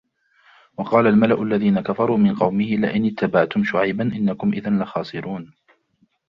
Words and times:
وَقَالَ 0.77 1.07
الْمَلَأُ 1.07 1.41
الَّذِينَ 1.43 1.79
كَفَرُوا 1.81 2.17
مِنْ 2.17 2.35
قَوْمِهِ 2.35 2.65
لَئِنِ 2.75 3.05
اتَّبَعْتُمْ 3.05 3.63
شُعَيْبًا 3.63 4.03
إِنَّكُمْ 4.03 4.53
إِذًا 4.53 4.69
لَخَاسِرُونَ 4.69 5.53